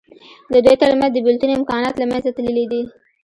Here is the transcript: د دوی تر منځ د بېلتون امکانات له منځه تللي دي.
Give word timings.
د 0.53 0.53
دوی 0.65 0.75
تر 0.81 0.91
منځ 0.99 1.11
د 1.13 1.17
بېلتون 1.25 1.51
امکانات 1.57 1.95
له 1.97 2.05
منځه 2.11 2.29
تللي 2.37 2.65
دي. 2.71 2.81